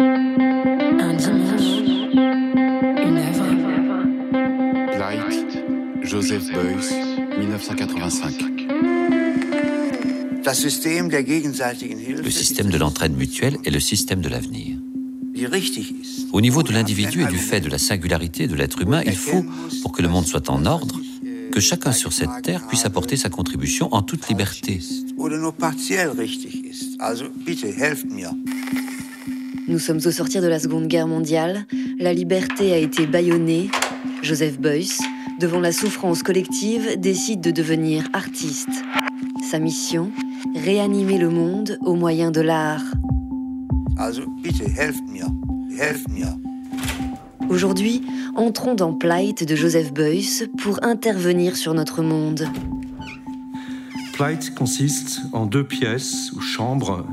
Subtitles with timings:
[0.00, 1.80] Un dimanche,
[2.14, 3.46] une œuvre.
[4.96, 5.58] Blight,
[6.02, 6.92] Joseph Beuys,
[7.38, 8.68] 1985.
[12.22, 14.76] Le système de l'entraide mutuelle est le système de l'avenir.
[16.32, 19.44] Au niveau de l'individu et du fait de la singularité de l'être humain, il faut,
[19.82, 21.00] pour que le monde soit en ordre,
[21.50, 24.80] que chacun sur cette terre puisse apporter sa contribution en toute liberté.
[29.68, 31.66] Nous sommes au sortir de la Seconde Guerre mondiale.
[31.98, 33.70] La liberté a été bâillonnée.
[34.22, 34.96] Joseph Beuys,
[35.38, 38.70] devant la souffrance collective, décide de devenir artiste.
[39.50, 40.10] Sa mission
[40.54, 42.82] Réanimer le monde au moyen de l'art.
[47.50, 48.02] Aujourd'hui,
[48.36, 52.48] entrons dans Plight de Joseph Beuys pour intervenir sur notre monde.
[54.14, 57.06] Plight consiste en deux pièces ou chambres.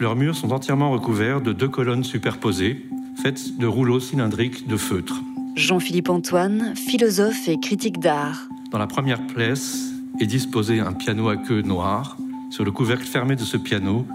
[0.00, 2.86] Leurs murs sont entièrement recouverts de deux colonnes superposées,
[3.22, 5.20] faites de rouleaux cylindriques de feutre.
[5.56, 8.48] Jean-Philippe Antoine, philosophe et critique d'art.
[8.70, 12.16] Dans la première pièce est disposé un piano à queue noire.
[12.48, 14.06] Sur le couvercle fermé de ce piano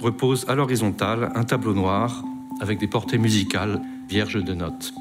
[0.00, 2.24] repose à l'horizontale un tableau noir
[2.60, 4.94] avec des portées musicales vierges de notes.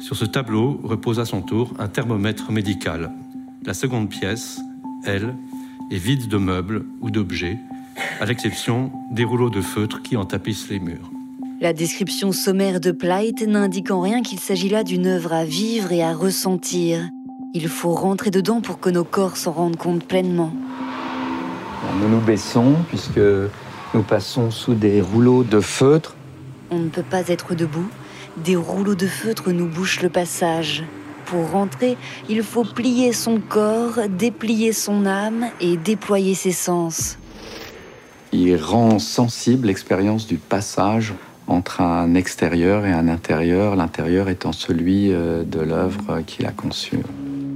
[0.00, 3.12] Sur ce tableau repose à son tour un thermomètre médical.
[3.66, 4.62] La seconde pièce,
[5.04, 5.34] elle,
[5.90, 7.58] est vide de meubles ou d'objets,
[8.20, 11.10] à l'exception des rouleaux de feutre qui en tapissent les murs.
[11.60, 15.92] La description sommaire de Plight n'indique en rien qu'il s'agit là d'une œuvre à vivre
[15.92, 17.08] et à ressentir.
[17.54, 20.52] Il faut rentrer dedans pour que nos corps s'en rendent compte pleinement.
[22.00, 23.20] Nous nous baissons puisque
[23.94, 26.16] nous passons sous des rouleaux de feutre.
[26.70, 27.88] On ne peut pas être debout.
[28.36, 30.82] Des rouleaux de feutre nous bouchent le passage.
[31.26, 31.96] Pour rentrer,
[32.28, 37.18] il faut plier son corps, déplier son âme et déployer ses sens.
[38.36, 41.14] Il rend sensible l'expérience du passage
[41.46, 46.98] entre un extérieur et un intérieur, l'intérieur étant celui euh, de l'œuvre qu'il a conçue.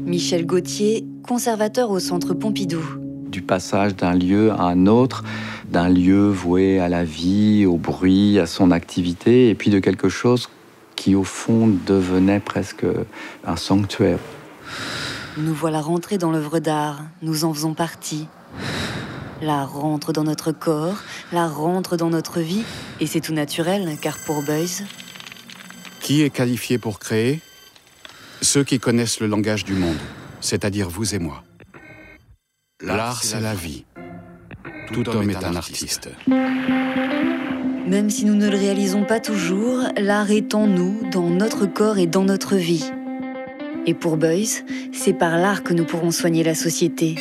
[0.06, 2.81] Michel Gauthier, conservateur au Centre Pompidou.
[3.28, 5.25] Du passage d'un lieu à un autre,
[5.69, 10.09] d'un lieu voué à la vie, au bruit, à son activité, et puis de quelque
[10.09, 10.49] chose
[10.95, 12.87] qui au fond devenait presque
[13.45, 14.21] un sanctuaire.
[15.39, 18.28] Nous voilà rentrés dans l'œuvre d'art, nous en faisons partie.
[19.41, 20.97] L'art rentre dans notre corps,
[21.32, 22.65] l'art rentre dans notre vie,
[23.00, 24.84] et c'est tout naturel, car pour Beuys...
[26.00, 27.41] Qui est qualifié pour créer?
[28.43, 29.98] Ceux qui connaissent le langage du monde,
[30.41, 31.44] c'est-à-dire vous et moi.
[32.82, 33.84] L'art, c'est la vie.
[34.93, 36.10] Tout homme est un artiste.
[36.27, 41.98] Même si nous ne le réalisons pas toujours, l'art est en nous, dans notre corps
[41.98, 42.91] et dans notre vie.
[43.87, 47.16] Et pour Beuys, c'est par l'art que nous pourrons soigner la société.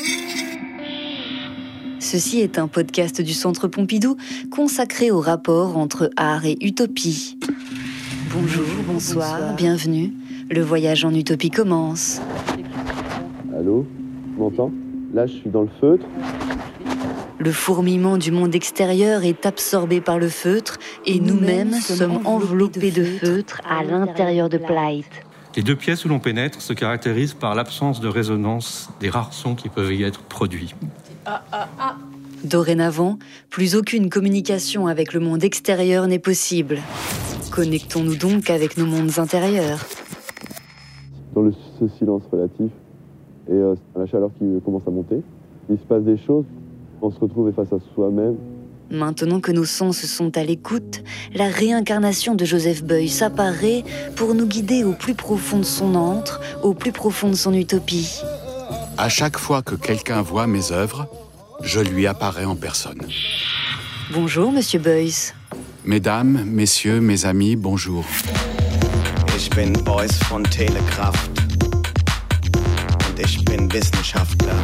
[2.09, 4.15] Ceci est un podcast du Centre Pompidou
[4.49, 7.37] consacré au rapport entre art et utopie.
[8.33, 10.13] Bonjour, bonsoir, bienvenue.
[10.49, 12.21] Le voyage en utopie commence.
[13.53, 13.85] Allô
[14.33, 14.71] Tu m'entends?
[15.13, 16.05] Là, je suis dans le feutre.
[17.39, 23.03] Le fourmillement du monde extérieur est absorbé par le feutre et nous-mêmes sommes enveloppés de
[23.03, 25.26] feutre à l'intérieur de Plight.
[25.57, 29.55] Les deux pièces où l'on pénètre se caractérisent par l'absence de résonance des rares sons
[29.55, 30.75] qui peuvent y être produits.
[32.43, 33.17] Dorénavant,
[33.49, 36.77] plus aucune communication avec le monde extérieur n'est possible.
[37.51, 39.79] Connectons-nous donc avec nos mondes intérieurs.
[41.33, 42.69] Dans le, ce silence relatif
[43.49, 45.23] et euh, la chaleur qui commence à monter,
[45.71, 46.45] il se passe des choses.
[47.01, 48.35] On se retrouve face à soi-même.
[48.89, 51.03] Maintenant que nos sens sont à l'écoute,
[51.33, 53.83] la réincarnation de Joseph Beuys apparaît
[54.15, 58.21] pour nous guider au plus profond de son antre, au plus profond de son utopie.
[58.97, 61.07] À chaque fois que quelqu'un voit mes œuvres,
[61.63, 63.01] je lui apparais en personne.
[64.13, 65.33] Bonjour, monsieur Beuys.
[65.83, 68.05] Mesdames, messieurs, mes amis, bonjour.
[69.35, 71.29] Ich bin Beuys von Telekraft
[73.09, 74.55] und ich bin Wissenschaftler.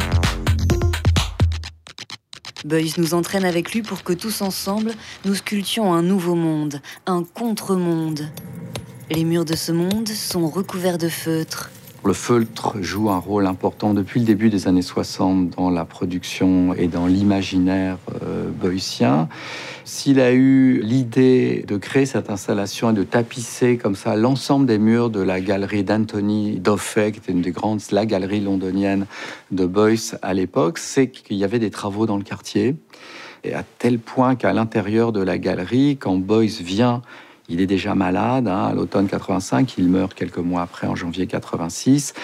[2.64, 4.92] Beuys nous entraîne avec lui pour que tous ensemble,
[5.26, 8.26] nous sculptions un nouveau monde, un contre-monde.
[9.10, 11.70] Les murs de ce monde sont recouverts de feutre.
[12.04, 16.74] Le feutre joue un rôle important depuis le début des années 60 dans la production
[16.74, 19.30] et dans l'imaginaire euh, beuyssien.
[19.86, 24.76] S'il a eu l'idée de créer cette installation et de tapisser comme ça l'ensemble des
[24.76, 29.06] murs de la galerie d'Anthony Doffet, qui était une des grandes, la galerie londonienne
[29.50, 32.76] de Beuys à l'époque, c'est qu'il y avait des travaux dans le quartier.
[33.44, 37.00] Et à tel point qu'à l'intérieur de la galerie, quand Beuys vient
[37.48, 41.26] il est déjà malade, hein, à l'automne 85, il meurt quelques mois après, en janvier
[41.26, 42.14] 86.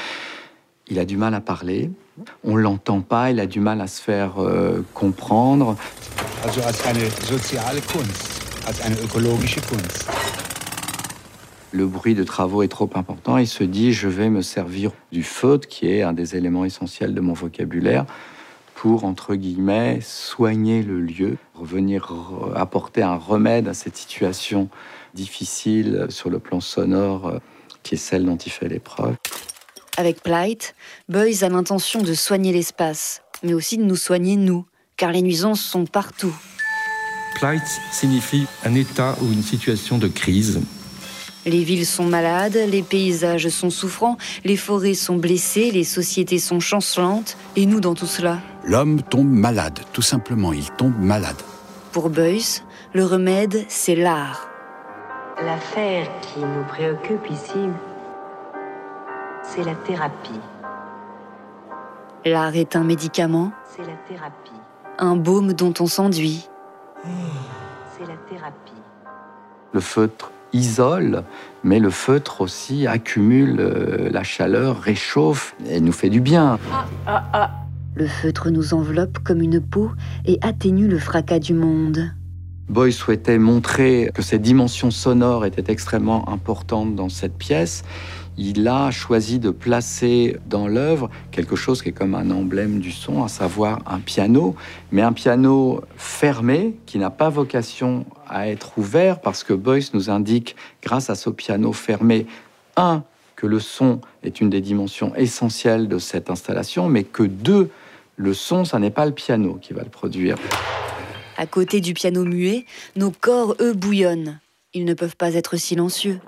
[0.89, 1.91] Il a du mal à parler,
[2.43, 5.77] on l'entend pas, il a du mal à se faire euh, comprendre.
[6.45, 10.09] Also als eine soziale Kunst, als eine ökologische Kunst.
[11.73, 15.23] le bruit de travaux est trop important, il se dit je vais me servir du
[15.23, 18.07] feutre, qui est un des éléments essentiels de mon vocabulaire,
[18.75, 22.13] pour, entre guillemets, soigner le lieu, revenir
[22.57, 24.69] apporter un remède à cette situation
[25.15, 27.39] difficile sur le plan sonore euh,
[27.83, 29.17] qui est celle dont il fait l'épreuve.
[29.97, 30.75] Avec Plight,
[31.09, 34.65] Boys a l'intention de soigner l'espace, mais aussi de nous soigner nous,
[34.97, 36.35] car les nuisances sont partout.
[37.39, 37.63] Plight
[37.93, 40.61] signifie un état ou une situation de crise.
[41.47, 46.61] Les villes sont malades, les paysages sont souffrants, les forêts sont blessées, les sociétés sont
[46.61, 48.41] chancelantes, et nous dans tout cela?
[48.65, 51.41] L'homme tombe malade, tout simplement, il tombe malade.
[51.93, 52.61] Pour Beuys,
[52.93, 54.50] le remède, c'est l'art.
[55.45, 57.71] L'affaire qui nous préoccupe ici,
[59.43, 60.39] c'est la thérapie.
[62.27, 63.51] L'art est un médicament.
[63.75, 64.53] C'est la thérapie.
[64.99, 66.47] Un baume dont on s'enduit.
[67.03, 68.83] C'est la thérapie.
[69.73, 71.25] Le feutre isole,
[71.65, 76.59] mais le feutre aussi accumule euh, la chaleur, réchauffe et nous fait du bien.
[76.71, 77.51] Ah, ah, ah.
[77.95, 79.91] Le feutre nous enveloppe comme une peau
[80.27, 82.13] et atténue le fracas du monde.
[82.71, 87.83] Boy souhaitait montrer que cette dimension sonore était extrêmement importante dans cette pièce.
[88.39, 92.93] Il a choisi de placer dans l'œuvre quelque chose qui est comme un emblème du
[92.93, 94.55] son, à savoir un piano,
[94.93, 100.09] mais un piano fermé qui n'a pas vocation à être ouvert parce que Boyce nous
[100.09, 102.29] indique, grâce à ce piano fermé,
[102.77, 103.03] un,
[103.35, 107.69] que le son est une des dimensions essentielles de cette installation, mais que deux,
[108.15, 110.37] le son, ça n'est pas le piano qui va le produire.
[111.41, 112.67] À côté du piano muet,
[112.97, 114.41] nos corps, eux, bouillonnent.
[114.75, 116.21] Ils ne peuvent pas être silencieux.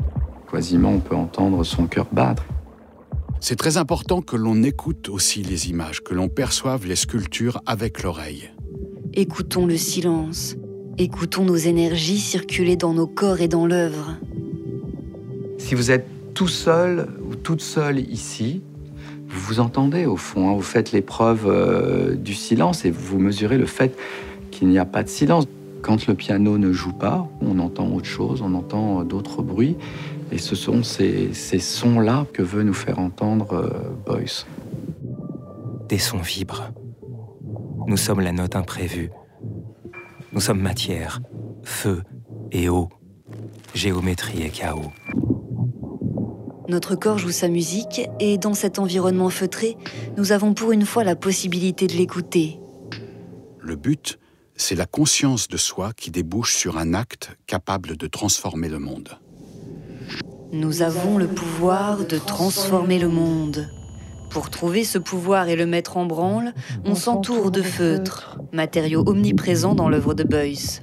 [0.51, 2.47] Quasiment, on peut entendre son cœur battre.
[3.39, 8.03] C'est très important que l'on écoute aussi les images, que l'on perçoive les sculptures avec
[8.03, 8.53] l'oreille.
[9.13, 10.57] Écoutons le silence.
[10.97, 14.17] Écoutons nos énergies circuler dans nos corps et dans l'œuvre.
[15.59, 18.63] Si vous êtes tout seul ou toute seule ici,
[19.29, 20.55] vous vous entendez au fond, hein.
[20.55, 23.95] vous faites l'épreuve euh, du silence et vous mesurez le fait
[24.63, 25.47] il n'y a pas de silence.
[25.83, 29.77] Quand le piano ne joue pas, on entend autre chose, on entend d'autres bruits.
[30.31, 34.47] Et ce sont ces, sons-là que veut nous faire entendre euh, Boyce.
[35.89, 36.71] Des sons vibrent.
[37.89, 39.11] Nous sommes la note imprévue.
[40.33, 41.21] Nous sommes matière,
[41.65, 42.03] feu
[42.53, 42.89] et eau,
[43.75, 44.93] géométrie et chaos.
[46.69, 49.77] Notre corps joue sa musique et dans cet environnement feutré,
[50.17, 52.61] nous avons pour une fois la possibilité de l'écouter.
[53.59, 54.19] Le but,
[54.57, 59.19] c'est la conscience de soi qui débouche sur un acte capable de transformer le monde.
[60.53, 63.69] Nous avons le pouvoir de transformer le monde.
[64.31, 66.55] Pour trouver ce pouvoir et le mettre en branle,
[66.85, 70.81] on s'entoure de feutres, matériaux omniprésents dans l'œuvre de Beuys.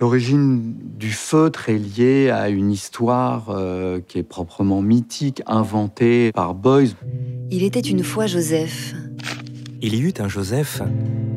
[0.00, 6.54] L'origine du feutre est liée à une histoire euh, qui est proprement mythique, inventée par
[6.54, 6.94] Beuys.
[7.50, 8.94] Il était une fois Joseph.
[9.82, 10.82] Il y eut un Joseph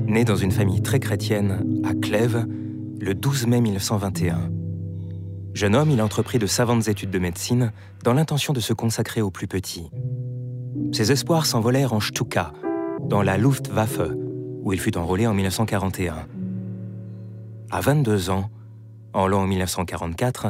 [0.06, 2.45] né dans une famille très chrétienne à Clèves
[3.00, 4.51] le 12 mai 1921.
[5.54, 7.72] Jeune homme, il entreprit de savantes études de médecine
[8.04, 9.90] dans l'intention de se consacrer aux plus petits.
[10.92, 12.51] Ses espoirs s'envolèrent en Stuka,
[13.01, 14.01] dans la Luftwaffe,
[14.62, 16.28] où il fut enrôlé en 1941.
[17.72, 18.50] À 22 ans,
[19.13, 20.48] en l'an 1944,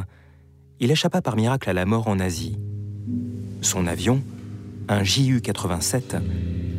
[0.79, 2.57] il échappa par miracle à la mort en Asie.
[3.61, 4.23] Son avion,
[4.89, 6.21] un JU-87,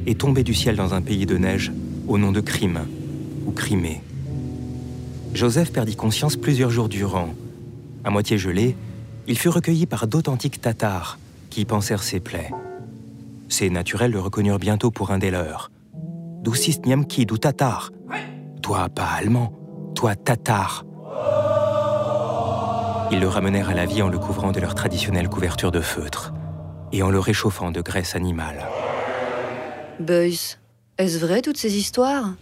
[0.06, 1.72] est tombé du ciel dans un pays de neige
[2.08, 2.80] au nom de crime
[3.46, 4.02] ou Crimée.
[5.32, 7.30] Joseph perdit conscience plusieurs jours durant.
[8.04, 8.76] À moitié gelé,
[9.26, 11.18] il fut recueilli par d'authentiques Tatars
[11.50, 12.50] qui pensèrent ses plaies.
[13.48, 15.70] Ces naturels le reconnurent bientôt pour un des leurs.
[16.42, 17.90] Doucis Niamkid ou Tatar
[18.62, 19.52] Toi, pas allemand,
[19.94, 20.84] toi, Tatar
[23.10, 26.32] Ils le ramenèrent à la vie en le couvrant de leur traditionnelle couverture de feutre
[26.92, 28.66] et en le réchauffant de graisse animale.
[30.00, 30.56] Beuys,
[30.98, 32.34] est-ce vrai toutes ces histoires?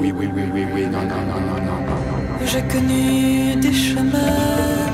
[0.00, 2.46] Oui, oui, oui, oui, oui, non, non, non, non, non.
[2.46, 4.90] J'ai connu des chemins,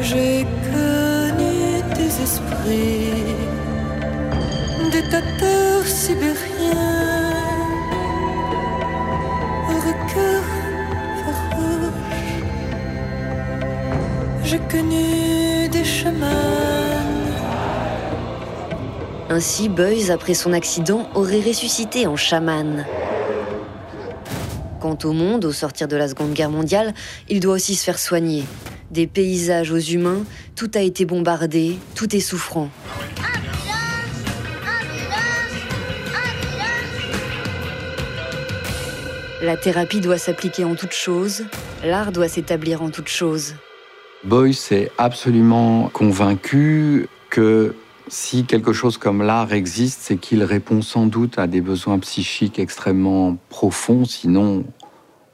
[0.00, 3.36] j'ai connu des esprits,
[4.92, 5.02] des
[5.86, 7.18] sibériens,
[14.48, 15.18] J'ai connu
[19.30, 22.86] ainsi, Beuys, après son accident, aurait ressuscité en chaman.
[24.80, 26.94] Quant au monde, au sortir de la Seconde Guerre mondiale,
[27.28, 28.44] il doit aussi se faire soigner.
[28.90, 30.24] Des paysages aux humains,
[30.56, 32.70] tout a été bombardé, tout est souffrant.
[39.42, 41.44] La thérapie doit s'appliquer en toute chose,
[41.84, 43.54] l'art doit s'établir en toute chose.
[44.24, 47.74] Boyce est absolument convaincu que
[48.08, 52.58] si quelque chose comme l'art existe, c'est qu'il répond sans doute à des besoins psychiques
[52.58, 54.64] extrêmement profonds, sinon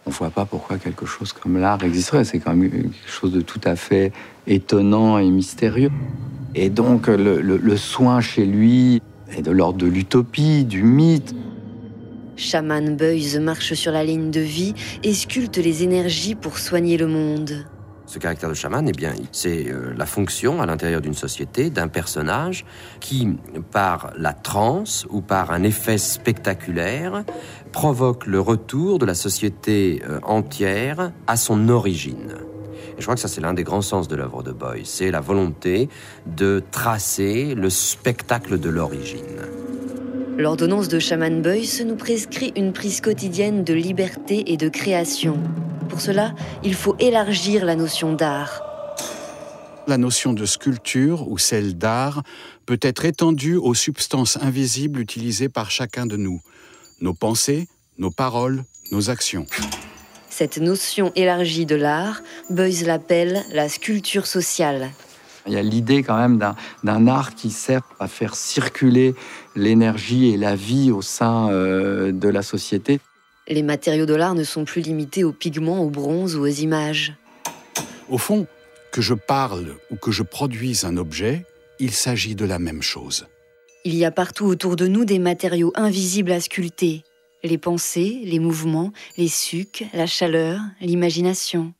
[0.06, 2.24] on ne voit pas pourquoi quelque chose comme l'art existerait.
[2.24, 4.12] C'est quand même quelque chose de tout à fait
[4.46, 5.90] étonnant et mystérieux.
[6.54, 9.00] Et donc le, soin chez lui
[9.34, 11.34] est de l'ordre de l'utopie, du mythe.
[12.36, 17.06] Shaman Beuys marche sur la ligne de vie et sculpte les énergies pour soigner le
[17.06, 17.64] monde.
[18.06, 21.88] Ce caractère de chaman, eh bien, c'est euh, la fonction à l'intérieur d'une société d'un
[21.88, 22.66] personnage
[23.00, 23.28] qui,
[23.70, 27.24] par la transe ou par un effet spectaculaire,
[27.72, 32.34] provoque le retour de la société euh, entière à son origine.
[32.96, 34.82] Et je crois que ça, c'est l'un des grands sens de l'œuvre de Boy.
[34.84, 35.88] C'est la volonté
[36.26, 39.40] de tracer le spectacle de l'origine.
[40.36, 45.38] L'ordonnance de Shaman Boyce nous prescrit une prise quotidienne de liberté et de création.
[45.88, 48.62] Pour cela, il faut élargir la notion d'art.
[49.86, 52.22] La notion de sculpture ou celle d'art
[52.64, 56.40] peut être étendue aux substances invisibles utilisées par chacun de nous,
[57.00, 59.46] nos pensées, nos paroles, nos actions.
[60.30, 64.90] Cette notion élargie de l'art, Beuys l'appelle la sculpture sociale.
[65.46, 66.38] Il y a l'idée quand même
[66.82, 69.14] d'un art qui sert à faire circuler
[69.54, 73.00] l'énergie et la vie au sein euh, de la société.
[73.46, 77.12] Les matériaux de l'art ne sont plus limités aux pigments, au bronze ou aux images.
[78.08, 78.46] Au fond,
[78.90, 81.44] que je parle ou que je produise un objet,
[81.78, 83.26] il s'agit de la même chose.
[83.84, 87.02] Il y a partout autour de nous des matériaux invisibles à sculpter.
[87.42, 91.74] Les pensées, les mouvements, les sucs, la chaleur, l'imagination.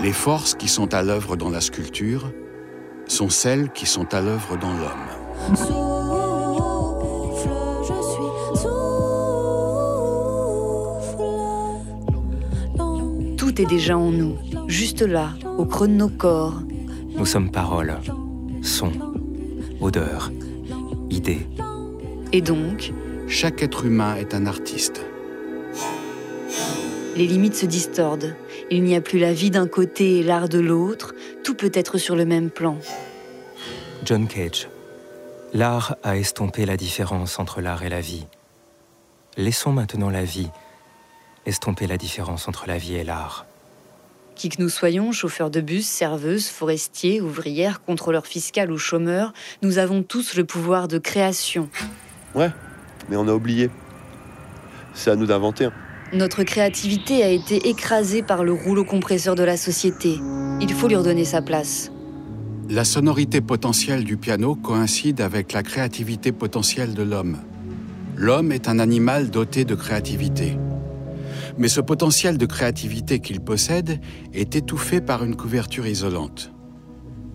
[0.00, 2.30] Les forces qui sont à l'œuvre dans la sculpture
[3.06, 5.08] sont celles qui sont à l'œuvre dans l'homme.
[13.36, 16.62] Tout est déjà en nous, juste là, au creux de nos corps.
[17.16, 17.98] Nous sommes paroles,
[18.62, 18.92] sons,
[19.80, 20.32] odeurs,
[21.10, 21.46] idées.
[22.32, 22.92] Et donc
[23.26, 25.00] Chaque être humain est un artiste.
[27.16, 28.36] Les limites se distordent.
[28.70, 31.13] Il n'y a plus la vie d'un côté et l'art de l'autre.
[31.44, 32.78] Tout peut être sur le même plan.
[34.04, 34.68] John Cage.
[35.52, 38.26] L'art a estompé la différence entre l'art et la vie.
[39.36, 40.48] Laissons maintenant la vie
[41.46, 43.46] estomper la différence entre la vie et l'art.
[44.34, 49.32] Qui que nous soyons, chauffeurs de bus, serveuses, forestiers, ouvrières, contrôleurs fiscaux ou chômeurs,
[49.62, 51.68] nous avons tous le pouvoir de création.
[52.34, 52.50] Ouais,
[53.08, 53.70] mais on a oublié.
[54.94, 55.68] C'est à nous d'inventer.
[56.14, 60.20] Notre créativité a été écrasée par le rouleau compresseur de la société.
[60.60, 61.90] Il faut lui redonner sa place.
[62.70, 67.38] La sonorité potentielle du piano coïncide avec la créativité potentielle de l'homme.
[68.16, 70.56] L'homme est un animal doté de créativité.
[71.58, 74.00] Mais ce potentiel de créativité qu'il possède
[74.32, 76.52] est étouffé par une couverture isolante.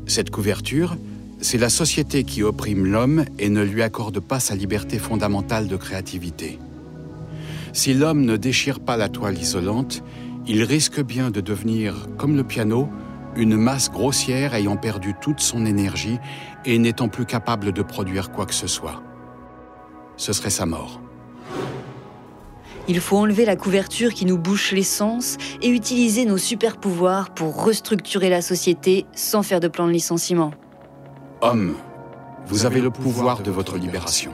[0.06, 0.96] Cette couverture,
[1.42, 5.76] c'est la société qui opprime l'homme et ne lui accorde pas sa liberté fondamentale de
[5.76, 6.60] créativité.
[7.74, 10.04] Si l'homme ne déchire pas la toile isolante,
[10.48, 12.90] il risque bien de devenir, comme le piano,
[13.36, 16.18] une masse grossière ayant perdu toute son énergie
[16.66, 19.04] et n'étant plus capable de produire quoi que ce soit.
[20.18, 21.00] Ce serait sa mort.
[22.88, 27.30] Il faut enlever la couverture qui nous bouche les sens et utiliser nos super pouvoirs
[27.30, 30.52] pour restructurer la société sans faire de plan de licenciement.
[31.42, 31.76] Homme,
[32.48, 34.32] vous avez le pouvoir de votre libération.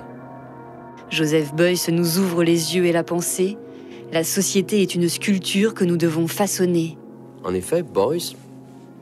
[1.10, 3.58] Joseph Beuys nous ouvre les yeux et la pensée.
[4.12, 6.98] La société est une sculpture que nous devons façonner.
[7.44, 8.36] En effet, Beuys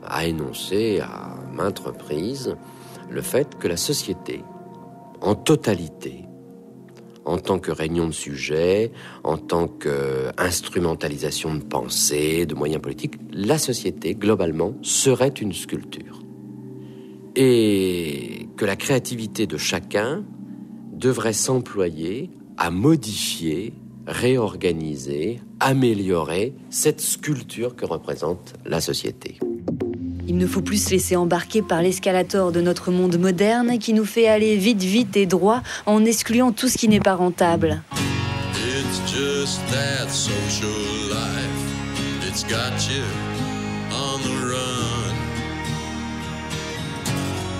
[0.04, 2.56] a énoncé à maintes reprises
[3.10, 4.42] le fait que la société,
[5.20, 6.24] en totalité,
[7.24, 8.92] en tant que réunion de sujets,
[9.22, 16.20] en tant qu'instrumentalisation de pensée, de moyens politiques, la société, globalement, serait une sculpture.
[17.34, 20.24] Et que la créativité de chacun
[20.94, 23.72] devrait s'employer à modifier,
[24.06, 29.38] réorganiser, améliorer cette sculpture que représente la société.
[30.26, 34.06] Il ne faut plus se laisser embarquer par l'escalator de notre monde moderne qui nous
[34.06, 37.82] fait aller vite, vite et droit en excluant tout ce qui n'est pas rentable.
[38.54, 40.68] It's just that social
[41.10, 42.26] life.
[42.26, 43.04] It's got you
[43.92, 45.14] on the run.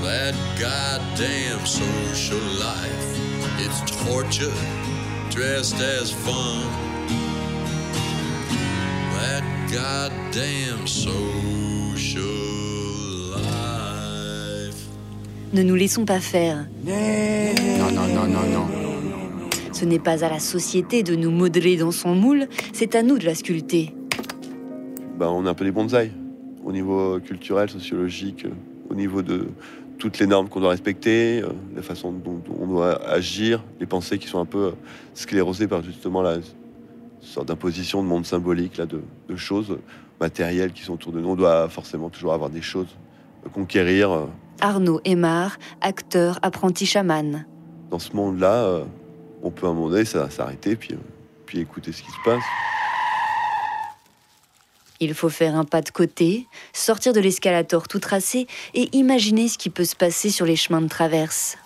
[0.03, 3.14] That goddamn social life.
[3.67, 4.53] It's torture
[5.31, 6.69] dressed as fun.
[9.15, 9.43] That
[9.73, 12.21] goddamn social
[13.33, 14.87] life.
[15.55, 16.67] ne nous laissons pas faire.
[16.85, 18.67] Non, non, non, non, non.
[19.73, 23.17] Ce n'est pas à la société de nous modeler dans son moule, c'est à nous
[23.17, 23.95] de la sculpter.
[25.19, 26.13] Ben, on est un peu des bonsaïs
[26.63, 28.47] au niveau culturel, sociologique,
[28.91, 29.49] au niveau de
[30.05, 34.19] toutes les normes qu'on doit respecter, euh, la façon dont on doit agir, les pensées
[34.19, 34.75] qui sont un peu
[35.15, 36.37] sclérosées par justement la
[37.23, 39.79] sorte d'imposition de monde symbolique, là, de, de, choses
[40.21, 41.31] matérielles qui sont autour de nous.
[41.31, 42.95] On doit forcément toujours avoir des choses
[43.47, 44.11] à conquérir.
[44.13, 44.27] euh.
[44.61, 47.47] Arnaud Aymar, acteur, apprenti chaman.
[47.91, 48.85] Dans ce monde-là, euh,
[49.43, 50.99] on peut à un moment donné ça- s'arrêter puis, euh,
[51.47, 52.45] puis écouter ce qui se passe.
[55.01, 59.59] Il faut faire un pas de côté, sortir de l'escalator tout tracé et imaginer ce
[59.59, 61.57] qui peut se passer sur les chemins de traverse.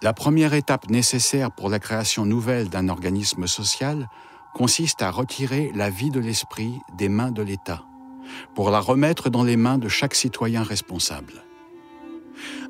[0.00, 4.08] La première étape nécessaire pour la création nouvelle d'un organisme social
[4.54, 7.82] consiste à retirer la vie de l'esprit des mains de l'État,
[8.54, 11.47] pour la remettre dans les mains de chaque citoyen responsable.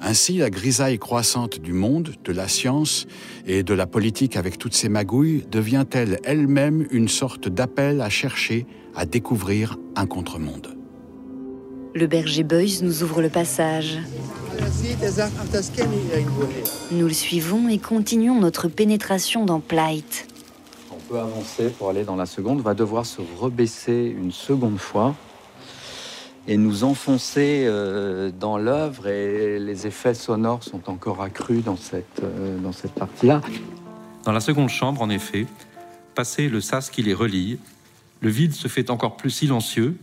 [0.00, 3.06] Ainsi, la grisaille croissante du monde, de la science
[3.46, 8.66] et de la politique avec toutes ses magouilles devient-elle elle-même une sorte d'appel à chercher,
[8.94, 10.76] à découvrir un contre-monde.
[11.94, 13.98] Le berger Beuys nous ouvre le passage.
[16.92, 20.28] Nous le suivons et continuons notre pénétration dans Plight.
[20.92, 24.78] On peut avancer pour aller dans la seconde, on va devoir se rebaisser une seconde
[24.78, 25.14] fois
[26.49, 32.23] et nous enfoncer euh, dans l'œuvre et les effets sonores sont encore accrus dans cette,
[32.25, 33.43] euh, dans cette partie-là.
[34.25, 35.47] Dans la seconde chambre, en effet,
[36.14, 37.59] passé le sas qui les relie,
[38.23, 39.97] le vide se fait encore plus silencieux,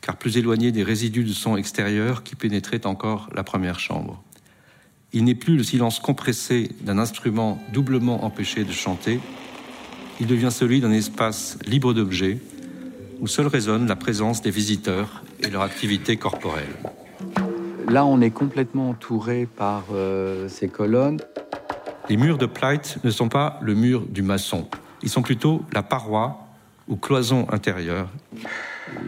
[0.00, 4.22] car plus éloigné des résidus de son extérieur qui pénétraient encore la première chambre.
[5.12, 9.20] Il n'est plus le silence compressé d'un instrument doublement empêché de chanter,
[10.18, 12.38] il devient celui d'un espace libre d'objets,
[13.20, 16.74] où seule résonne la présence des visiteurs et leur activité corporelle.
[17.88, 21.18] Là, on est complètement entouré par euh, ces colonnes.
[22.08, 24.68] Les murs de Plight ne sont pas le mur du maçon,
[25.02, 26.46] ils sont plutôt la paroi
[26.88, 28.08] ou cloison intérieure.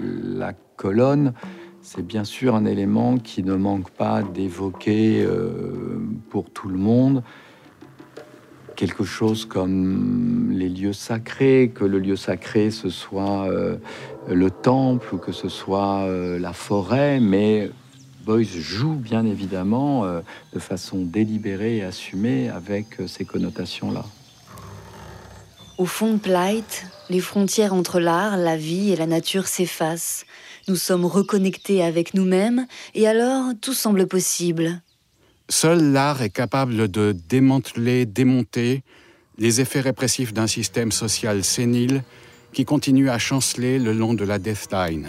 [0.03, 1.33] La colonne,
[1.81, 5.99] c'est bien sûr un élément qui ne manque pas d'évoquer euh,
[6.31, 7.23] pour tout le monde
[8.83, 13.77] quelque chose comme les lieux sacrés, que le lieu sacré ce soit euh,
[14.27, 17.71] le temple ou que ce soit euh, la forêt, mais
[18.25, 20.21] Boyce joue bien évidemment euh,
[20.53, 24.05] de façon délibérée et assumée avec ces connotations-là.
[25.79, 30.25] Au fond de Plight, les frontières entre l'art, la vie et la nature s'effacent.
[30.67, 32.67] Nous sommes reconnectés avec nous-mêmes
[32.97, 34.83] et alors tout semble possible.
[35.53, 38.83] Seul l'art est capable de démanteler, démonter
[39.37, 42.05] les effets répressifs d'un système social sénile
[42.55, 45.09] qui continue à chanceler le long de la death line.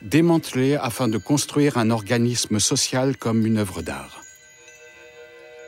[0.00, 4.22] Démanteler afin de construire un organisme social comme une œuvre d'art.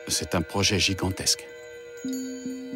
[0.07, 1.45] C'est un projet gigantesque.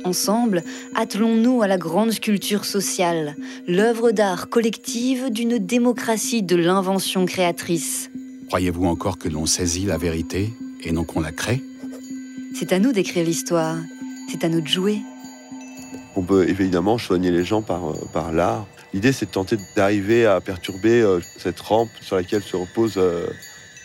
[0.04, 3.36] Ensemble, attelons-nous à la grande sculpture sociale,
[3.67, 8.12] l'œuvre d'art collective d'une démocratie de l'invention créatrice.
[8.48, 10.54] Croyez-vous encore que l'on saisit la vérité?
[10.84, 11.62] Et non qu'on la crée
[12.56, 13.78] C'est à nous d'écrire l'histoire,
[14.30, 15.00] c'est à nous de jouer.
[16.15, 18.68] On peut évidemment soigner les gens par, euh, par l'art.
[18.94, 23.28] L'idée, c'est de tenter d'arriver à perturber euh, cette rampe sur laquelle se reposent euh,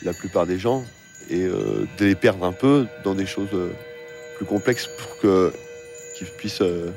[0.03, 0.85] la plupart des gens
[1.31, 3.71] et euh, de les perdre un peu dans des choses euh,
[4.37, 5.53] plus complexes pour que
[6.17, 6.91] qu'ils puissent euh,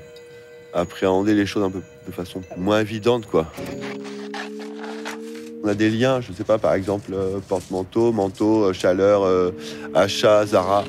[0.73, 3.51] appréhender les choses un peu de façon moins évidente, quoi.
[5.63, 9.51] On a des liens, je sais pas, par exemple, euh, porte-manteau, manteau, euh, chaleur, euh,
[9.93, 10.85] achat, Zara.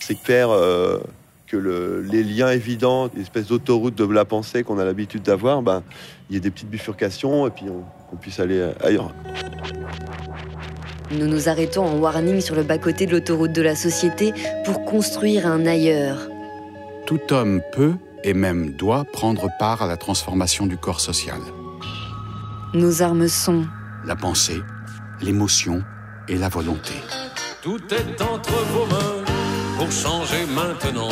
[0.00, 0.98] C'est clair euh,
[1.46, 5.82] que le- les liens évidents, l'espèce d'autoroute de la pensée qu'on a l'habitude d'avoir, ben,
[6.30, 9.12] il y a des petites bifurcations et puis on, on puisse aller ailleurs.
[11.12, 14.32] Nous nous arrêtons en warning sur le bas-côté de l'autoroute de la société
[14.64, 16.18] pour construire un ailleurs.
[17.06, 17.94] Tout homme peut
[18.24, 21.38] et même doit prendre part à la transformation du corps social.
[22.76, 23.64] Nos armes sont
[24.04, 24.60] La pensée,
[25.22, 25.82] l'émotion
[26.28, 26.92] et la volonté.
[27.62, 29.24] Tout est entre vos mains
[29.78, 31.08] pour changer maintenant.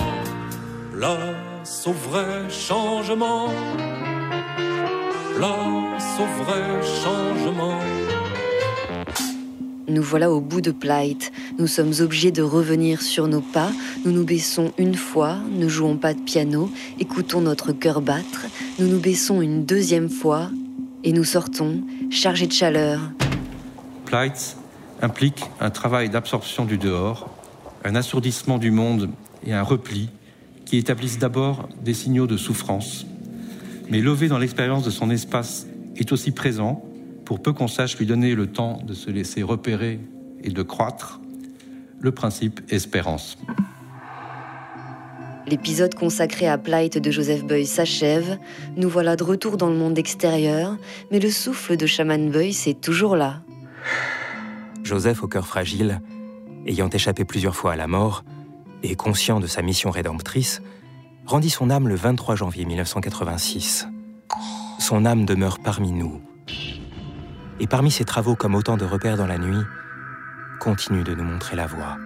[0.92, 3.48] Place au vrai changement.
[5.36, 7.78] Place au vrai changement.
[9.88, 11.32] Nous voilà au bout de Plight.
[11.58, 13.70] Nous sommes obligés de revenir sur nos pas.
[14.04, 18.44] Nous nous baissons une fois, ne jouons pas de piano, écoutons notre cœur battre.
[18.78, 20.50] Nous nous baissons une deuxième fois
[21.04, 23.00] et nous sortons, chargés de chaleur.
[24.06, 24.56] Plight
[25.02, 27.30] implique un travail d'absorption du dehors,
[27.84, 29.10] un assourdissement du monde
[29.46, 30.08] et un repli
[30.64, 33.06] qui établissent d'abord des signaux de souffrance.
[33.90, 36.82] Mais levé dans l'expérience de son espace est aussi présent,
[37.26, 40.00] pour peu qu'on sache lui donner le temps de se laisser repérer
[40.42, 41.20] et de croître.
[42.00, 43.38] le principe espérance.
[45.46, 48.38] L'épisode consacré à Plight de Joseph Beuys s'achève.
[48.76, 50.76] Nous voilà de retour dans le monde extérieur,
[51.10, 53.42] mais le souffle de Shaman Beuys est toujours là.
[54.82, 56.00] Joseph, au cœur fragile,
[56.66, 58.24] ayant échappé plusieurs fois à la mort,
[58.82, 60.62] et conscient de sa mission rédemptrice,
[61.26, 63.86] rendit son âme le 23 janvier 1986.
[64.78, 66.22] Son âme demeure parmi nous.
[67.60, 69.62] Et parmi ses travaux comme autant de repères dans la nuit,
[70.58, 71.98] continue de nous montrer la voie.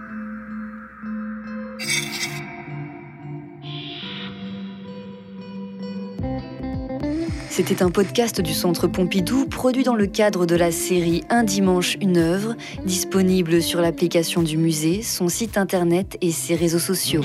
[7.59, 11.97] C'était un podcast du Centre Pompidou produit dans le cadre de la série Un dimanche,
[12.01, 17.23] une œuvre, disponible sur l'application du musée, son site internet et ses réseaux sociaux.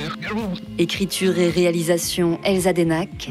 [0.80, 3.30] Écriture et réalisation Elsa Denac.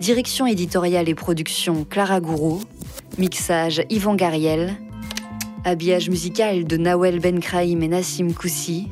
[0.00, 2.62] Direction éditoriale et production Clara Gouraud.
[3.18, 4.76] Mixage Yvan Gariel.
[5.64, 8.88] Habillage musical de Nawel Benkraïm et Nassim Koussi.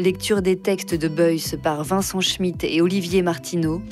[0.00, 3.82] Lecture des textes de Beuys par Vincent Schmitt et Olivier Martineau.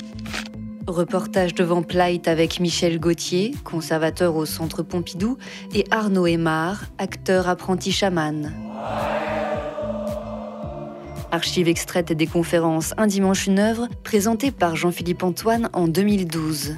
[0.87, 5.37] Reportage devant Plight avec Michel Gauthier, conservateur au Centre Pompidou,
[5.73, 8.53] et Arnaud Aymar, acteur apprenti chaman.
[11.31, 16.75] Archive extraite des conférences Un dimanche une œuvre, présentée par Jean-Philippe Antoine en 2012.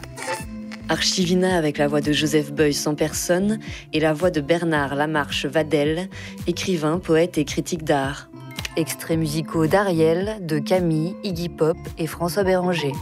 [0.88, 3.60] Archivina avec la voix de Joseph Beuys en personne
[3.92, 6.10] et la voix de Bernard Lamarche Vadel,
[6.48, 8.30] écrivain, poète et critique d'art.
[8.78, 12.94] Extraits musicaux d'Ariel, de Camille, Iggy Pop et François Béranger.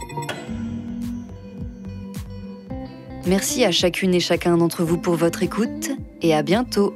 [3.26, 5.90] Merci à chacune et chacun d'entre vous pour votre écoute
[6.22, 6.94] et à bientôt.